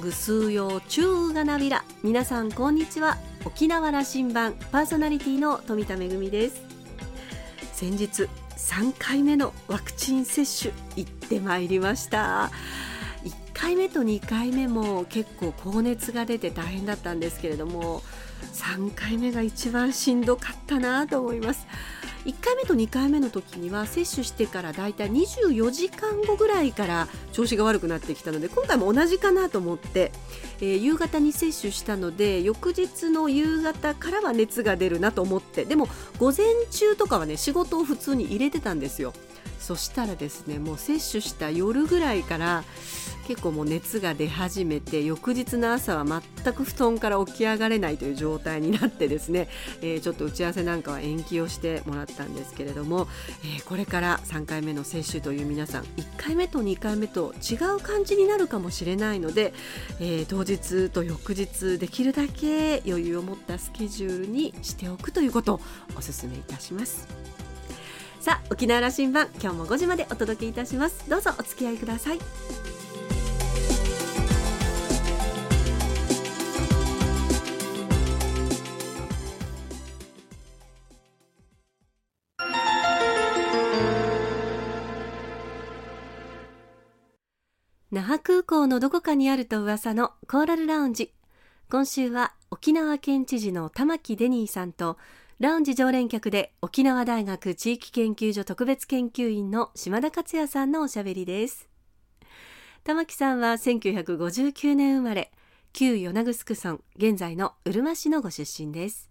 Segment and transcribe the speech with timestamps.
[0.00, 3.18] ぐすうようちゅうがなびら皆さんこんにちは。
[3.44, 6.62] 沖縄羅針盤パーソナリティの富田恵です。
[7.74, 8.26] 先日
[8.56, 12.50] 3回目のワクチン接種行ってまいりました。
[13.24, 18.02] 1回目と2回目も結構高熱が出て大変だったんですけれども
[18.54, 21.66] 3回目が一番しんどかったなと思います。
[22.24, 30.12] 1回目と2回目の時には接種してからだいたい24時間後ぐらいから調子が悪くなってきたので今回も同じかなと思って、
[30.60, 35.88] えー、夕方に接種したので翌日の夕方からは熱が出るなと思ってでも
[36.18, 39.12] 午前中とかはね仕事を普通に入れてたんですよ。
[39.58, 42.64] そしたらですねもう接種した夜ぐらいから
[43.28, 49.48] 結構もう熱が出始めて翌日の朝は全く布団から起き上がれないという状態になってですね、
[49.82, 53.08] えー、ちょっと打ち合わせなんかは延期をしてもらったんですけれども、
[53.44, 59.52] えー、これから3回目の接種という皆さん1回目と2回目と違う感じになるかもしれないので、
[60.00, 67.08] えー、当日と翌日できるだけ余裕を持ったスケジュールにしておくということをお勧めいたします。
[68.20, 72.18] さあ沖縄羅針盤今日も5時までお届けいたしますどうぞお付き合いください
[87.92, 91.12] 那覇空港のどこかにあると噂のコーラルラウンジ。
[91.68, 94.96] 今週は沖縄県知事の玉城デニーさんと
[95.40, 101.68] ラウンジ常連客で沖縄大学地域研究所特別研究員の島田克也さんのおしゃべりです。
[102.84, 105.32] 玉木さんは1959年生まれ
[105.72, 109.10] 旧与那城村現在のうるま市のご出身です。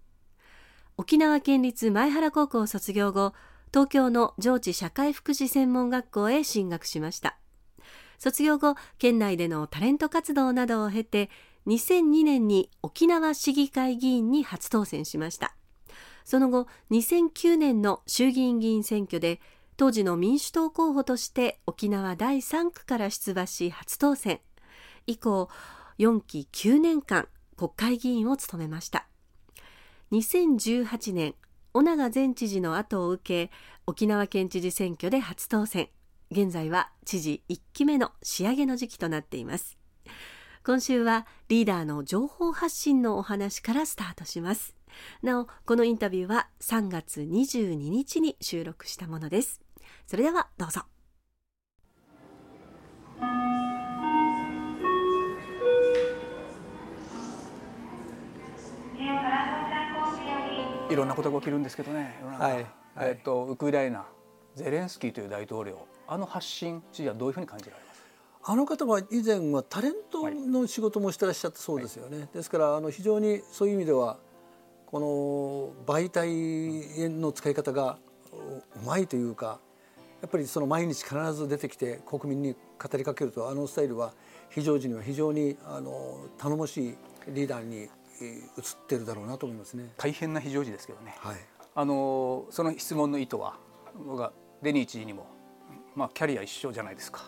[0.95, 3.33] 沖縄県立前原高校卒業後
[3.73, 7.39] 東京の上智社会福祉専門学校へ進学しました。
[8.19, 11.29] 卒業後県内でのタレント活動などを経て
[11.67, 15.55] 2002年に沖縄市議会議員に初当選しました。
[16.25, 19.39] その後2009年の衆議院議員選挙で
[19.77, 24.39] 当時の民主党候補として沖縄第3区から出馬し初当選。
[25.07, 25.49] 以降
[25.97, 27.27] 4期9年間
[27.57, 29.07] 国会議員を務めました。
[30.11, 31.35] 2018年
[31.73, 33.51] 尾長前知事の後を受け
[33.87, 35.89] 沖縄県知事選挙で初当選。
[36.31, 39.79] 現在は知事1期目の仕上げの時期となっています。
[40.63, 44.75] 今週はリーダーの情報発信のお話からスタートします。
[45.23, 49.59] なおこのインタビューは3月22日に収録したものです。
[50.05, 50.81] それではどうぞ。
[60.91, 62.65] いろんなことが起きるんですけどね、はい、
[62.97, 64.05] えっとウクライナ
[64.55, 68.03] ゼレンスキーという大統領あの発信知事はどういうふうに感じられます？
[68.43, 74.17] あの方は以前はタレントの仕事もしてらっしゃったそうですよね、はい、ですからあの非常にそういう意味では
[74.87, 74.99] こ
[75.85, 77.99] の媒体の使い方が
[78.33, 79.59] うまいというか
[80.21, 84.13] やっぱりその毎日必ず出てきて国民に語りかけるとあのスタイルは
[84.49, 87.89] 非常時には非常にあの頼もしいリーダーに移っ
[88.87, 89.93] てるだろうなと思いますね。
[89.95, 91.15] 大変な非常時ですけどね。
[91.19, 91.35] はい、
[91.75, 93.57] あのその質問の意図は
[94.05, 95.27] 僕はデニー知事にも
[95.95, 97.21] まあキャリア一緒じゃないですか。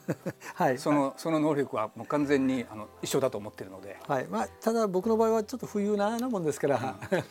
[0.54, 0.78] はい。
[0.78, 3.98] そのその能力はもう完全にあの一緒だと思ってるので。
[4.06, 4.26] はい。
[4.26, 7.24] まあただ僕の場合はちょっと冬ななもんですから、うん、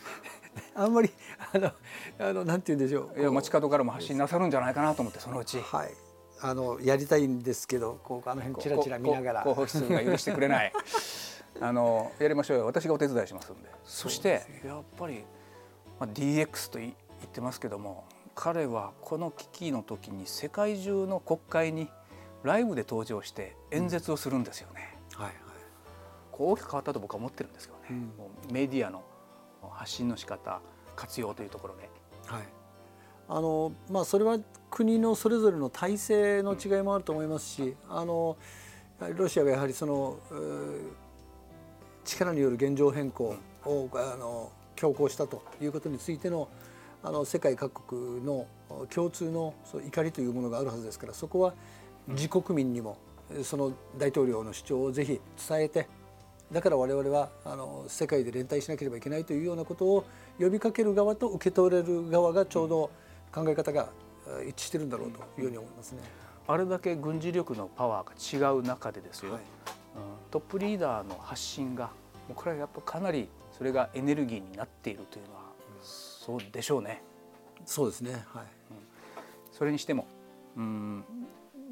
[0.76, 1.12] あんまり
[1.54, 1.72] あの
[2.20, 3.20] あのなんて言うんでしょう。
[3.20, 5.60] いや街角からも発信なさるんじゃないかなと思ってそのうち。
[5.60, 5.94] はい。
[6.44, 9.42] あのやりたいんですけど、こうあの辺ちらちら見ながら。
[9.42, 10.74] 広報室が許してくれない。
[11.62, 12.66] あのやりましょうよ。
[12.66, 13.70] 私がお手伝いしますんで。
[13.84, 15.24] そしてやっぱり
[16.00, 16.94] まあ DX と言っ
[17.32, 18.04] てますけども。
[18.42, 21.90] 彼はこの危機の時に世界中の国会に
[22.42, 24.98] ライブで登場して演説をするんですよね。
[25.16, 25.36] うん、はいはい、
[26.32, 29.04] こう大きく変わったと僕は思ってるんですけどね、うん、もうメディアの
[29.70, 30.60] 発信の仕方
[30.96, 31.88] 活用というところで。
[32.26, 32.42] はい。
[33.30, 34.40] あのまあ、それは
[34.72, 38.38] 国のそれぞれの体制の違いもあると思いますし、うん、あの
[39.16, 40.18] ロシアがやはりその
[42.04, 43.36] 力による現状変更
[43.66, 46.50] を、あの強行したということについての
[47.04, 48.48] あの世界各国の
[48.94, 49.54] 共通の
[49.88, 51.54] 怒りというものがあるはずですからそこは
[52.08, 52.98] 自国民にも
[53.44, 55.88] その大統領の主張をぜひ伝えて
[56.52, 60.06] だから我々はあの世界で連帯しなければいけないというようなことを
[60.38, 62.92] 呼びかける側と受け取れる側がちょうど
[63.34, 63.90] 考え方が
[64.48, 66.02] 一致してるんだろうというように思いますね。
[66.48, 69.46] あれだけ軍事力のパワーが違う中でですよ、はい、うん、
[70.30, 71.86] トップリーダーの発信が
[72.28, 75.41] もうこれはやっぱかなりそれがエネルギーになっているというのは
[76.24, 77.02] そうでしょうね。
[77.66, 78.12] そうですね。
[78.12, 78.44] はい。
[78.44, 78.48] うん、
[79.52, 80.06] それにしても、
[80.56, 81.04] うん、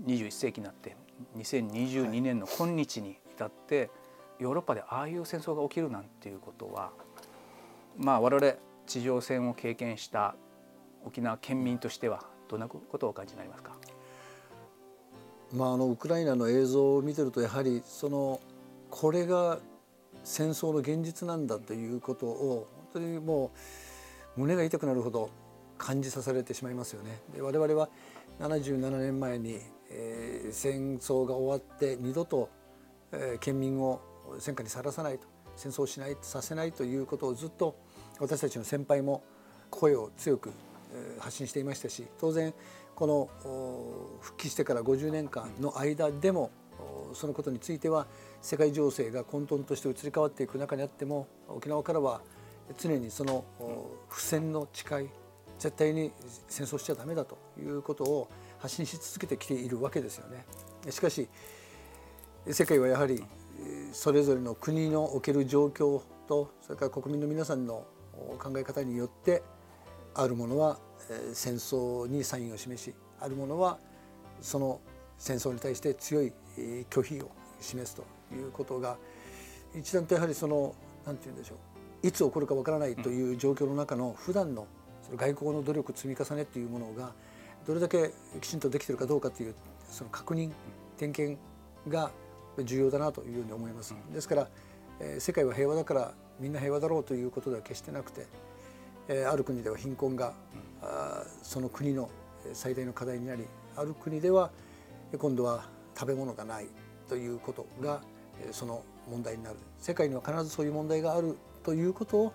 [0.07, 0.96] 21世紀になって
[1.38, 3.92] 2022年の今日に至って
[4.40, 6.90] ヨーロッパでああいう戦争が起きるなんていうことは
[7.96, 8.54] まあ我々
[8.88, 10.34] 地上戦を経験した
[11.06, 13.74] 沖縄県民としてはどんなことをお感じになりますか、
[15.54, 18.42] まあ、あのウクライナの映像を見てるとやはりその
[18.90, 19.60] これが
[20.24, 23.57] 戦争の現実なんだということを本当にもう
[24.38, 25.30] 胸が痛くなるほど
[25.78, 27.22] 感じさせられてしまいますよね。
[27.34, 27.90] で我々は
[28.40, 29.60] 77年前に、
[29.90, 32.50] えー、戦争が終わって二度と、
[33.12, 34.02] えー、県民を
[34.40, 37.76] 戦火にさらさないと戦争しないさせないということをずっと
[38.20, 39.24] 私たちの先輩も
[39.70, 40.52] 声を強く
[41.20, 42.54] 発信していましたし当然
[42.96, 43.30] この
[44.22, 46.52] 復帰してから50年間の間でも
[47.14, 48.08] そのことについては
[48.42, 52.22] 世界情勢が混沌として移り変わっていく中にあっても沖縄からは
[52.77, 53.45] 常にその
[54.10, 55.10] 不戦の誓い
[55.57, 56.12] 絶対に
[56.48, 58.30] 戦争しちゃダメだということを
[58.60, 60.45] 発信し続けてきているわけですよね。
[60.89, 61.27] しかし
[62.50, 63.24] 世界はやはり
[63.92, 67.86] それぞれの国のおける状況とそれから国民の皆さんの
[68.38, 69.44] 考え方によって
[70.16, 70.80] あるものは
[71.33, 73.80] 戦争にサインを示しあるものは
[74.42, 74.80] その
[75.18, 76.31] 戦争に対して強い
[76.89, 78.98] 拒否を示すということが
[79.75, 80.74] 一段とやはりその
[81.06, 81.57] 何て言うんでしょう
[82.01, 84.68] いつ起こるかわからないという状況の中の普段の
[85.01, 87.12] その外交の努力積み重ねというものが
[87.68, 88.12] どれだけ
[88.42, 89.56] きちんとできているかどうかという
[89.90, 90.51] その確認
[90.98, 91.38] 点検
[91.88, 92.12] が
[92.63, 93.96] 重要だなというふうに思います。
[94.13, 94.48] ですから、
[95.00, 98.28] えー、世界は平和だからみんな平和だろうということでは決してなくて、
[99.07, 100.34] えー、ある国では貧困が、
[100.81, 102.10] あその国の
[102.54, 103.45] 最大の課題になり
[103.75, 104.52] ある国では
[105.18, 105.66] 今度は
[105.98, 106.68] 食べ物がない
[107.10, 108.02] ということが
[108.52, 112.33] その問題になる世界には必ずそういう問題があるということを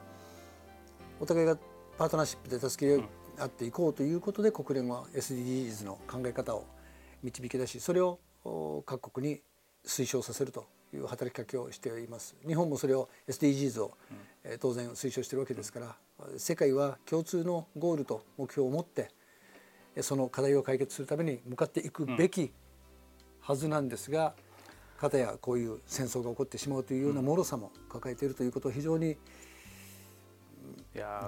[1.20, 1.56] お互いが
[1.98, 3.02] パートナーシップで助け
[3.40, 6.66] 合っていこうということで国連は SDGs の考え方を
[7.22, 8.18] 導き出しそれを
[8.86, 9.40] 各国に
[9.86, 12.36] 推奨させるという働きかけをしています。
[12.46, 13.96] 日本もそれを SDGs を
[14.60, 15.96] 当然推奨してるわけですから
[16.36, 19.10] 世界は共通のゴールと目標を持って
[20.00, 22.52] その課題を解決するために向かっていくべき
[23.40, 24.34] はずなんですが
[25.04, 29.16] かたやこういう戦争が起こってしまうというような脆さも抱えているということは非常に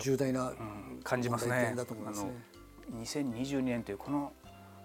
[0.00, 0.52] 重大な
[1.04, 1.74] 感じますね。
[1.76, 2.30] だと思いますね。
[2.94, 4.32] 2022年というこの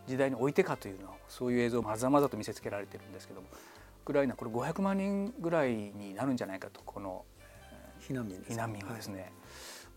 [0.07, 3.47] 時代においてかというのはそういう映像をまざまざと見せつけられてるんですけども
[4.01, 7.23] ウクライナこれ500万人ぐらいになるんじゃないかとこの
[8.01, 9.31] 避難民避難民がですね、はい、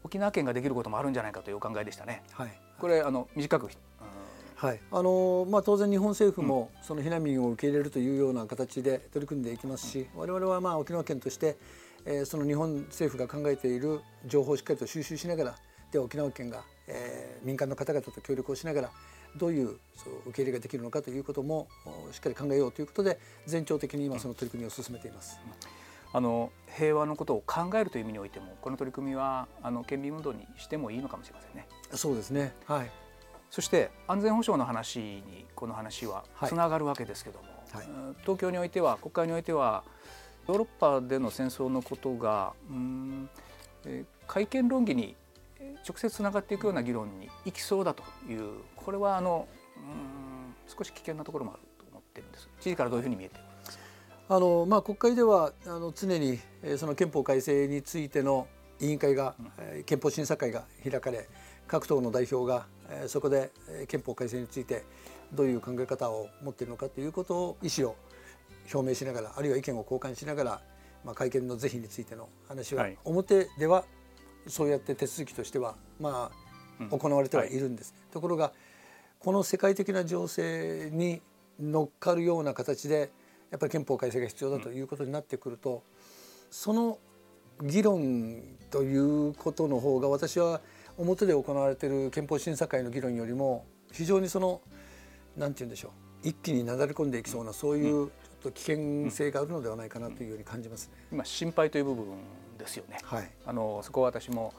[0.05, 2.23] 沖縄県ができることもあるんじゃないかというお考えでしたね。
[2.33, 3.71] はい、これあの短く、
[4.65, 11.59] はいあのまあ、当然日本政府もその避難民を受け入れるというような形で取り組んでいきますし、うん、我々はまあ沖縄県として、
[12.07, 15.55] えー、その日本政府が考えている情報をしっかりと収集しながら
[15.93, 18.91] で沖縄県が、えー、民間の方々と協力をしながら
[19.37, 21.69] どういうそう受け入れができるのかということも
[22.13, 25.39] しっかり考えようということで全長的に今その取り組みを進めています。
[26.15, 31.67] あの平和のことを考えるという意味においてもこの取り組みはあの県民運動にしてもいいのかもしれませんね。
[31.93, 32.55] そうですね。
[32.67, 33.04] はい。
[33.55, 37.87] そして安全保障の話にこの話はつながるわけですけども、はい、
[38.23, 39.85] 東京においては国会においては
[40.49, 43.31] ヨーロッパでの戦争のことがうん、
[43.87, 45.15] えー、改憲論議に
[45.89, 49.47] 直接つながっていくような議論にいきそうだというこれはあの
[49.77, 52.49] うん少し危険なところもあると思ってるんです。
[52.59, 53.37] 知事からどういうふうに見えて
[54.29, 58.49] あの、まあ、国会ではあの常に、えー、その憲法改正についての
[58.81, 61.29] 委員会が、うん、憲法審査会が開かれ
[61.67, 64.85] 各党の代表が、えー、そこで、えー、憲法改正について
[65.33, 67.97] どういう考え方を持っているのかということを意思を
[68.73, 70.61] 表明しながらあるいは意見を交換しながら、
[71.05, 73.85] まあ、会見の是非についての話は、はい、表では
[74.47, 76.31] そうやって手続きとしてはま
[76.81, 78.53] あ行われてはいるんです、ね、はい、ところが
[79.19, 81.23] この世界的な情勢に
[81.59, 83.11] 乗っかるような形で
[83.51, 85.85] やっぱり憲法改正が必要だということになってくると、
[86.51, 86.99] その
[87.63, 90.61] 議論ということの方が私は
[90.97, 94.61] 表で行われている憲法審査会の議論よりも非常にその
[95.37, 98.11] 何て言うんでしょう一気になだれ込んでいきそうなそういうちょっ
[98.43, 100.95] と危険性があるのではないかなというように感じますね。
[101.13, 102.07] 今心配という部分
[102.59, 102.99] ですよね。
[103.03, 104.55] はい、あのそこは私も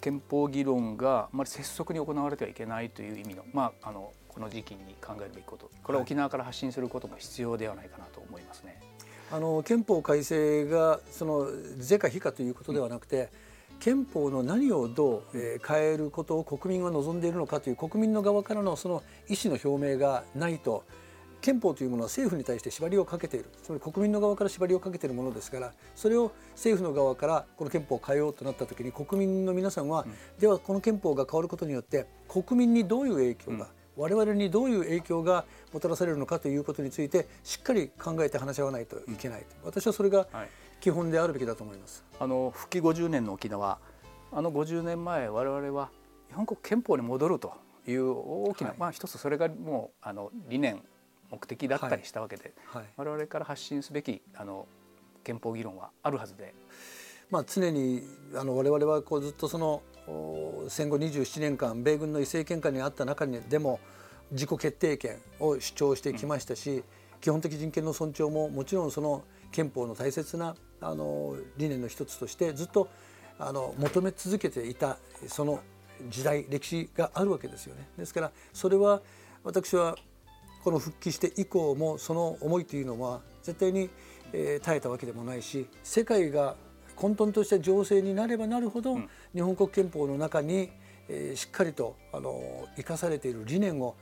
[0.00, 8.80] 憲法議論があまり拙速に行われてはいけないという意味の,、まあ、あのこの時期に考えるべきことこれは沖縄から発信することも必要ではないかなと思いますね。
[9.32, 11.46] あの憲法改正がその
[11.78, 13.28] 是か非かということではなくて、うん、
[13.80, 20.84] 憲法の何をどう、えー、変えることを国民は望んでいるのかという国民の側からのその意思の表明がないと
[21.40, 23.46] 憲法というものは政府に対して縛りをかけている。
[23.62, 40.26] つまり国民の側から縛りをかけているものですからそれを政府の側からこの憲法を変えようとなった時に国民の皆さんは、うん、ではこの憲法が変わることによって国民にどういう影響が我々にどういう影響がもたらされるのかということについてしっかり考えて話し合わないといけない、私はそれが
[40.80, 42.04] 基本であるべきだと思います。
[42.18, 43.78] あの復帰50年の沖縄。
[44.32, 45.90] あの50年前我々は
[46.28, 47.52] 日本国憲法に戻ると
[47.86, 50.82] いう大きな、はい、まあ一つそれがもうあの理念
[51.30, 52.82] 目的だったりしたわけで、はい。
[52.82, 54.66] はい、我々から発信すべきあの
[55.22, 56.54] 憲法議論はあるはずで。
[57.30, 58.02] まあ、常に
[58.34, 59.82] あの我々はこうずっとその
[60.68, 63.78] 戦後27年間米軍の為政権下にあった中にでも
[64.32, 66.82] 自己決定権を主張してきましたし、うん、
[67.20, 69.22] 基本的人権の尊重ももちろんその
[69.52, 72.88] 憲法の大切なあの理念の一つとしてずっと
[73.38, 75.60] あの求め続けていたその
[76.08, 77.86] 時代歴史があるわけですよね。
[77.98, 79.02] ですからそれは
[79.44, 79.96] 私は
[80.62, 83.88] この復帰して以降もその思いというのは絶対に、
[84.32, 86.56] えー、耐えたわけでもないし世界が
[86.96, 90.70] 混沌とした情勢になればなるほど、うん、日本国憲法の中に、
[91.08, 93.96] えー、しっかりとあの生かされている理念を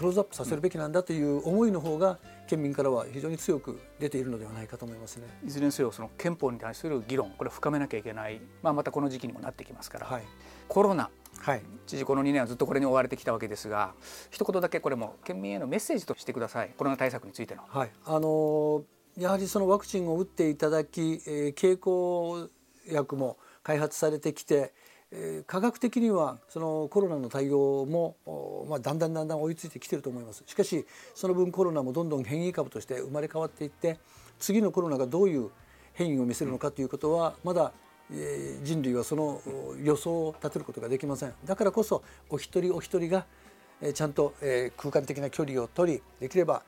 [0.00, 5.26] クローズアップさせるべきなんだという思いの方が県民からは非常に強く出ているのではないかと思いますね。
[5.46, 10.22] いずれにせよその憲法に対する議論これ深めなきゃいけない、まあ、またこの時期にもなってきますから、はい、
[10.68, 11.10] コロナ。
[11.40, 13.92] はい、知事この2年はずっとこれに追われてきたわけですが
[14.30, 16.72] 一言だけこれも県民へのメッセージとしてください。
[16.78, 17.62] コロナ対策についての。
[17.68, 18.84] はい、あの
[19.18, 22.48] やはりそのワクチンを打っていただき、えー、経口
[22.90, 24.72] 薬も開発されてきて、
[25.46, 28.16] 科学的にはそのコロナの対応も、
[28.68, 30.44] まあ、だんだんだんだん追いついてきてると思います。
[30.46, 33.98] しかしその分コロナもどんどん変異株として生まれ変わっていって
[34.38, 35.50] 次のコロナがどういう
[35.94, 37.72] 変異を見せるのかということはまだ
[38.62, 39.40] 人類はその
[39.82, 41.34] 予想を立てることができません。
[41.44, 43.26] だからこそお一人お一人が
[43.94, 44.34] ちゃんと
[44.76, 46.62] 空間的な距離を取りできれば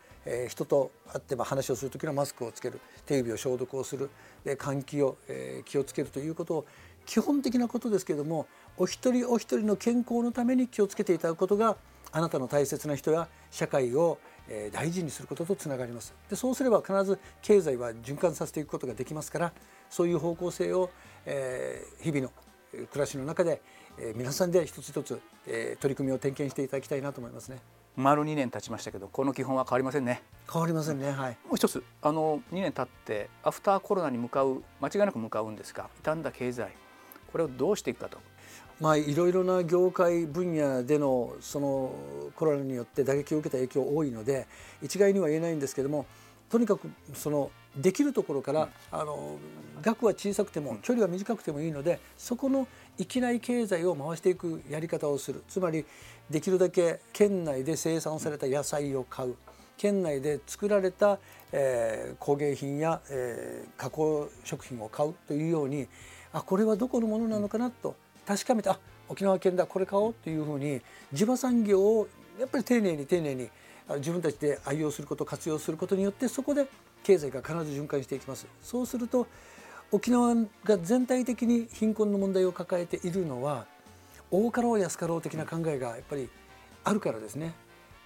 [0.48, 4.08] 人と会って話をする時のマスクをつける手指を消毒をする
[4.44, 5.16] 換気を
[5.64, 6.66] 気をつけるということを
[7.06, 11.76] 基本的なことですけれどもお一人お一人の健康のために気をつけていただくことが
[12.12, 14.18] あなたの大切な人や社会を
[14.72, 16.14] 大事にすることとつながります。
[16.28, 19.52] でそうすれば必ず経済は循環させていくことができますから
[19.88, 20.90] そういう方向性を
[21.26, 22.32] えー、日々の
[22.86, 23.60] 暮らしの中で、
[23.98, 27.58] えー、皆さんで一つ一つ、えー、取り組みを点検していただきたいなと思いますね。
[27.94, 30.22] 丸2年経ちましたけどこの基本は変わりませんね。
[30.50, 31.38] 変わりませんねはい。
[31.46, 36.72] もう一つあの2年経ってアフターコロナに向かう間違いなく向かうんですが傷んだ経済
[37.32, 38.18] これをどうしていくかと。
[38.80, 41.94] まあいろいろな業界分野でのその
[42.34, 44.48] コロナによって打撃を受けた影響多いので
[44.82, 46.04] 一概には言えないんですけども
[46.50, 49.38] とにかくそのできるところから、あの
[49.80, 55.42] 額は小さくても距離は短くてもいいのでそこの域内経済を回していくやり方をする。
[55.48, 55.86] つまり
[56.28, 59.36] できるだけ県内で生産された野菜を買う。
[59.78, 61.18] 県内で作られた、
[61.50, 65.88] えー、工芸品や、えー、加工食品を買うというように
[66.32, 67.94] あこれはどこのものなのかなと
[68.26, 70.80] 確かめてあ沖縄県だこれ買おうというふうに
[71.12, 72.08] 地場産業を
[72.38, 73.48] やっぱり丁寧に丁寧に
[73.96, 76.66] 自分たちで愛用すること活用することによってそこで
[77.02, 78.46] 経済が必ず循環していきます。
[78.62, 79.26] そうすると
[79.90, 80.34] 沖縄
[80.64, 83.66] が全体的に貧困の問題を抱えているのは
[84.30, 86.30] 多かろう安かろう的な考えがやっぱり
[86.84, 87.52] あるからですね。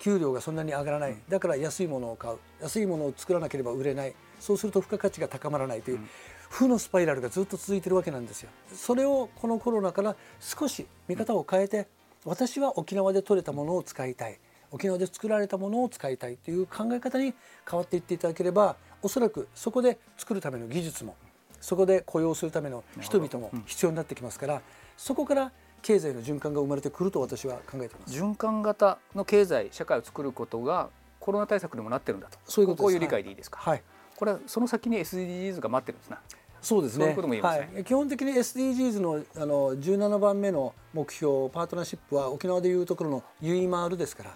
[0.01, 1.17] 給料がそんなに上がらない。
[1.29, 2.39] だから安いものを買う。
[2.61, 4.15] 安いものを作らなければ売れない。
[4.41, 6.01] そうすると付加価値が高まらないという、
[6.49, 8.51] 負のスパイラルがずっと続いてるわけなんですよ。
[8.73, 11.89] それをこのコロナから少し見方を変えて
[12.25, 14.39] 私は沖縄で採れたものを使いたい。
[14.73, 17.35] 沖縄で作られたものを使いたいという考え方に
[17.71, 21.15] 変わっていっていただければおそらくそこで作るための技術も
[21.61, 24.63] そこで雇用するための人々も必要になってきますから、
[24.97, 28.15] そこから経済の循環が生まれてくると私は考えています。
[28.15, 32.39] 循環型の経済社会を作ることがコロナ対策にもなってるんだと。
[32.45, 33.83] そういうことこういう理解でいいですか、はい、
[34.17, 36.19] これはその先に SDGs が待ってるんですな。
[36.63, 44.35] そうですね、ね、はい、基本的に SDGs のあの17番目の目標パートナーシップは沖縄でいうところのゆいまーるですから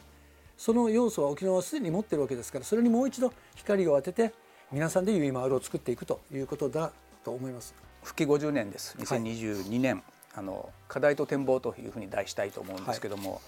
[0.56, 4.32] その要素は沖縄はすでに持ってるわけですからそれにもう一度光を当てて
[4.70, 6.92] 皆さんでゆいまーるを作っていくということだ
[7.24, 7.74] と思います。
[8.04, 8.96] 復帰50年です。
[8.98, 10.04] 2022年、はい、
[10.36, 13.38] あの課題と展望というふうに題したいと思うんですけども、は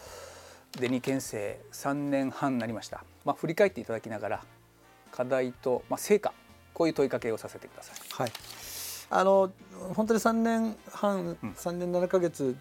[0.78, 4.44] い、デニ県政3年半になりました、まあ、振り返っていただきながら
[5.12, 6.32] 課題と、まあ、成果
[6.74, 7.96] こういう問いかけをさせてください。
[8.10, 8.32] はい、
[9.10, 9.52] あの
[9.94, 12.56] 本当に3年半、うん、3年7か月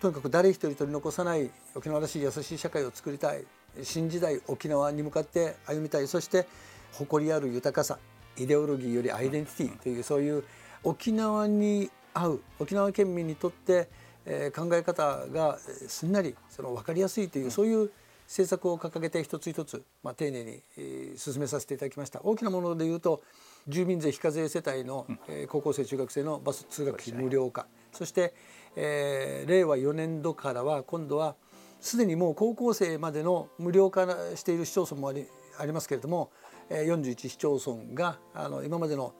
[0.00, 3.44] とにかく誰一人取り残さない沖縄らしい優しい社会を作りたい。
[3.82, 6.06] 新時代沖縄に向かって歩みたい。
[6.06, 6.46] そして
[6.92, 7.98] 誇りある豊かさ
[8.36, 10.44] イデオロギーよりアイデンティティというそういう
[10.82, 13.88] 沖縄に合う沖縄県民にとって、
[14.24, 17.90] えー、考え方がすんなりその分かりやすいという、そういう
[18.26, 22.20] 政策を掲げて一つ一つ、まあ、丁寧に、えー、進めさせていただきました。
[22.22, 23.22] 大きなものでいうと
[23.68, 27.66] 住民税非課税世帯の、えー、高校生中学生のバス通学費無料化。
[27.92, 28.34] そして、
[28.76, 31.36] えー、令和4年度からは今度は
[31.80, 35.26] すでにもう高校生までの無料化している市町村もあり
[35.58, 36.30] ありますけれども
[36.70, 39.14] 41市町村があの今までの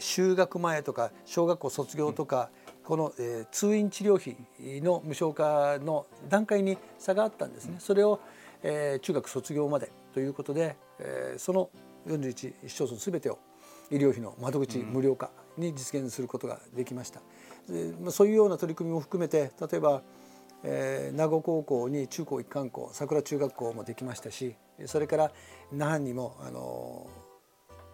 [0.00, 2.50] 就学前とか小学校卒業とか、
[2.84, 4.36] この、え通院治療費
[4.82, 7.76] の無償化の段階に差があったんですね。
[7.78, 8.20] それを、
[8.62, 11.70] え中学卒業までということで、えその
[12.06, 13.38] 41市町村すべてを
[13.90, 17.20] 医療費の窓口無料化に実現することができました。
[17.68, 20.02] でそういうような取り組みも含めて例えば、
[20.62, 24.54] えー、名護高校に中高一貫校桜中学校もできましたし
[24.86, 25.32] それから
[25.72, 27.06] 那覇にもあの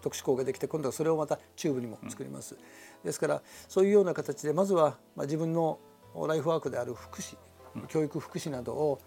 [0.01, 2.57] 特殊校ができて今度はそれをまた中部にも作ります。
[3.03, 5.79] ですからそういうような形でまずは、まあ、自分の
[6.27, 7.37] ライフワークである福祉
[7.87, 8.99] 教育福祉などを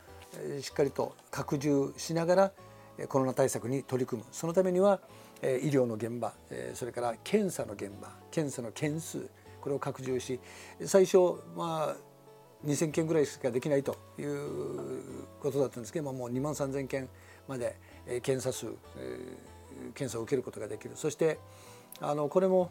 [0.61, 2.53] しっかりと拡充しながら
[3.09, 5.01] コロナ対策に取り組むそのためには
[5.43, 6.33] 医療の現場
[6.75, 9.29] それから検査の現場検査の件数
[9.61, 10.41] これを拡充し
[10.85, 11.19] 最初
[11.57, 11.97] まあ
[12.65, 15.03] 2,000件ぐらいしかできないという
[15.41, 17.09] ことだったんですけどもう2万3,000件
[17.47, 17.77] まで
[18.23, 18.67] 検査数
[19.95, 20.93] 検査を受けることができる。
[20.95, 21.39] そして
[22.01, 22.71] あのこれも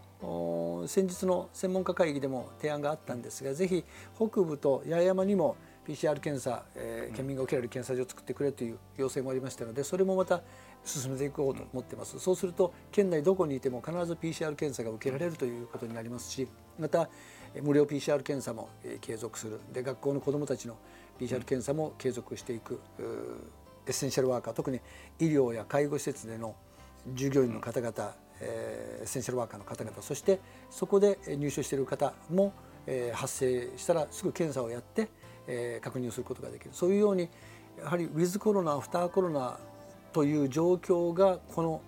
[0.87, 3.83] 先日の専門家会議でも提案があったんですがぜひ
[4.15, 5.55] 北部と八重山にも
[5.87, 10.41] PCR 検査、えー、県民が受けられる検査所を作ってくれという要請もありましたのでそれもまた
[10.85, 17.09] 進めていこうと思ってます、そうすると県内どこにいても必ず PCR 検査が受けられるということになりますしまた
[17.61, 18.69] 無料 PCR 検査も
[18.99, 19.59] 継続する。
[19.71, 20.77] で学校の子どもたちの
[21.19, 22.81] PCR 検査も継続していく
[23.85, 24.81] エッセンシャルワーカー特に
[25.19, 26.55] 医療や介護施設での
[27.07, 32.53] 従業員の方々、えー、エッセンシャルワーカーの方々そしてそこで入所している方も、
[32.87, 35.09] えー、発生したらすぐ検査をやって、
[35.47, 36.71] えー、確認することができる。
[36.73, 37.29] そういうように
[37.81, 39.59] やはりウィズコロナアフターコロナ
[40.11, 41.81] という状況がこの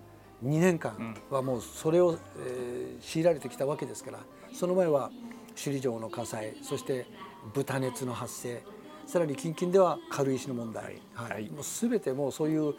[0.44, 4.18] 2年間はもうそれを、えー、強いられてきたわけですから
[4.52, 5.10] その前は
[5.54, 7.06] 首里城の火災そして
[7.54, 8.62] 豚熱の発生
[9.06, 12.74] さらに近々では軽石の問題、はい、はい、もう全てもうそういう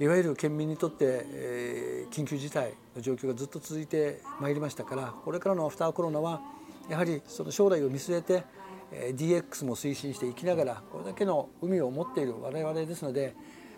[0.00, 6.40] いわゆる県民にとって、え、緊急事態の状況がずっと続いてまいりましたからこれからのアフターコロナは
[6.88, 8.44] やはりその将来を見据えて、
[8.92, 13.34] え、DX も推進していきながらこれだけの海を持っている我々ですので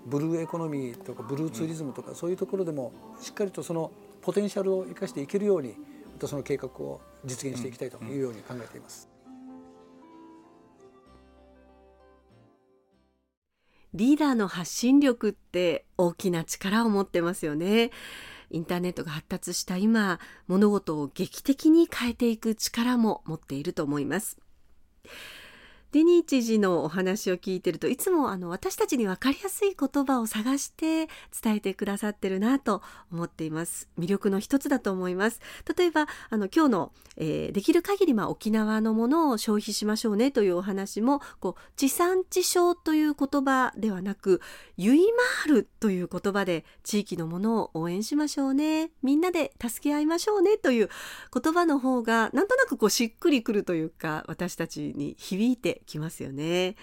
[0.06, 5.74] ブルーエコノミーとかブルーツーリズムとか、そういうところでもしっかりとそのポテンシャルを生かしていけるようにま
[6.20, 9.11] たその計画を実現していきたいというように考えています。
[13.94, 17.90] リーダーの発信力って大きな力を持ってますよね。
[18.50, 24.38] インターネットが発達した今、物事を劇的に変えていく力も持っていると思います。
[25.92, 31.06] デニー知事のお話を聞いてるといつもあの私たちに分かりやすい言葉を探して
[31.42, 32.80] 伝えてくださってるなと
[33.12, 33.90] 思っています。
[33.98, 35.40] 魅力の一つだと思います。
[35.76, 44.40] 例えばあの今日の、えー、できる限りまあ沖縄のものを消費しましょうねというお話もこう地産地消という言葉ではなく
[44.78, 45.00] ゆい
[45.46, 50.88] まーるという言葉で地域のものを応援しましょうねみんなで助け合いましょうねという
[51.38, 56.76] 言葉の方がなんとなくこうしっくりくるというか私たちに響いてきますよね。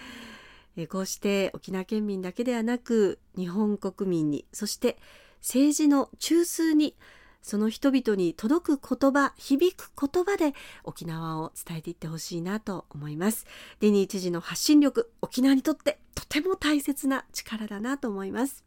[0.76, 4.98] えこうして沖縄県民だけではなく日本国民にそして
[5.40, 6.96] 政治の中枢に
[7.42, 13.46] その人々に届く言葉響く言葉で沖縄を伝えていってほしいなと思います
[13.80, 18.64] デニー知事の発信力沖縄にとってとても大切な力だなと思います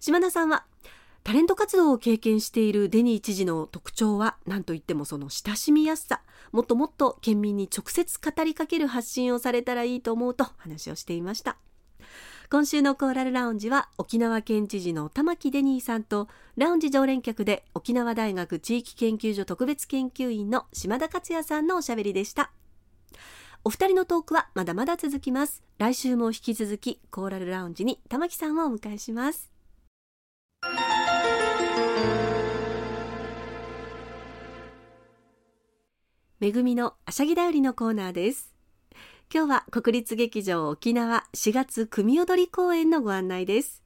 [0.00, 0.64] 島田さんは
[1.28, 6.22] タレント活動を経験しているデニー知事の特徴は何といってもその親しみやすさ。
[6.52, 11.58] もっともっと県民に直接語りかける発信をされたらいいと思うと話をしていました。
[12.48, 22.52] 今週のコーラルラウンジは沖縄県知事の玉城デニーさんとラウンジ常連客で沖縄大学地域研究所特別研究員の島田克也さんのおしゃべりでした。
[23.64, 25.62] お二人のトークはまだまだ続きます。
[25.76, 29.50] 来週も引き続きコーラルラウンジに玉木さんをお迎えします。
[36.40, 38.54] めぐみのあしゃぎだよりのコーナーです。
[39.34, 43.82] 今日は国立劇場沖縄4月組踊り公演のご案内です。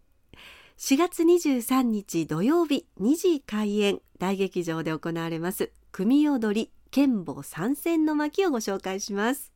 [0.77, 9.51] 4月23日土曜日2時開演大劇場で行われます組踊り剣舞参戦の巻をご紹介します。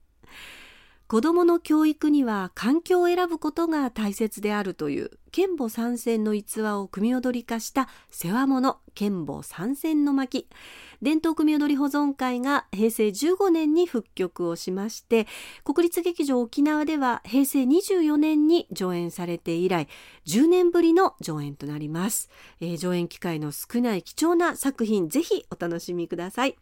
[1.07, 10.49] 子どもの教育には環境を選ぶことが大切であるという剣母参戦の逸話を組踊り化した世話物剣母参戦の巻。
[11.03, 15.27] 伝統組踊り保存会が平成15年に復曲をしまして
[15.63, 19.89] 国立劇場沖縄では平成24年に上演されて以来
[20.27, 26.57] 10年ぶりの上演となります、えー、上演機会の少ない貴重な作品ぜひお楽しみください。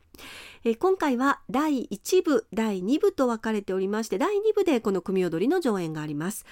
[0.64, 6.44] えー、今回は第1部第2部と分かれておりまして第2部でこの組踊りの上演があります。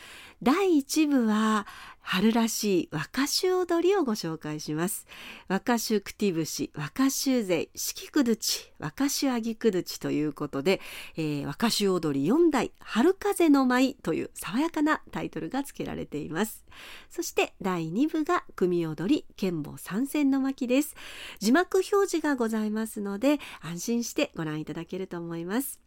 [0.42, 1.66] 第1部は
[2.12, 5.06] 春らしい和歌集踊りをご紹介します。
[5.48, 10.82] 和歌集クティブシ和歌集勢四季くどち和歌集あぎくどちということで、
[11.16, 16.66] えー、和歌集踊り4代春風の舞という爽やかなタイトルが付けられています。
[17.08, 20.94] そして第2部が組踊り剣舞参戦の巻です。
[21.38, 25.80] 字幕表示がございますので安心してご覧いただけると思います。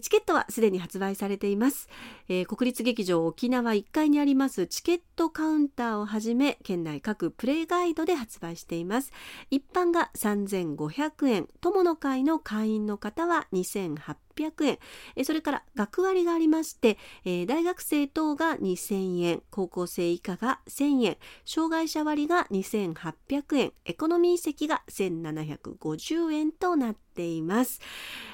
[0.00, 1.88] チケットはすでに発売されています、
[2.28, 9.12] えー、国立劇場沖縄1階にありますチケットカウンターをはじめ県内各プレイガイドで発売しています。
[9.50, 11.48] 一般が3500円。
[11.60, 14.78] 友の会の会員の方は2800 800
[15.16, 15.24] 円。
[15.24, 21.16] それから学割がありまして、え、大学生等が2000円高校生以下が1000円。
[21.44, 23.72] 障害者割が2800円。
[23.84, 27.80] エコノミー席が1750円となっています、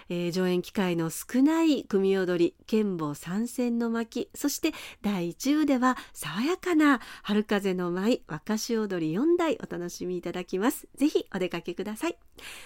[0.09, 4.31] えー、上演機会の少ない組踊り剣舞参戦の巻。
[4.35, 10.89] そして第1部では爽やかな春風の舞和歌集踊り4台お楽しみいただきます。
[10.97, 12.19] ぜひお出かけください。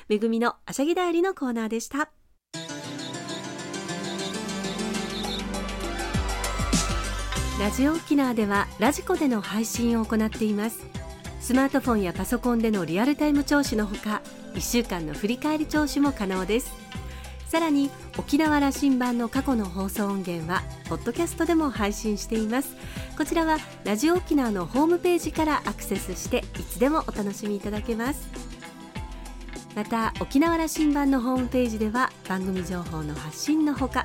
[0.09, 2.22] めぐみのあしゃぎだよりのコーナーでした。
[7.63, 10.81] ラジオ沖縄ではラジコでの配信を行っています。
[11.39, 14.21] スマートフォンやパソコンでのリアルタイム聴取のほか
[14.55, 16.73] 1週間の振り返り聴取も可能です。
[17.47, 22.75] さらに沖縄羅針盤の過去の放送音源はポッドキャストでも配信しています。
[23.17, 28.29] こちらはラジオ沖縄のホームページからアクセスしていつでもお楽しみいただけます。
[29.77, 34.05] また沖縄羅針盤のホームページでは番組情報の発信のほか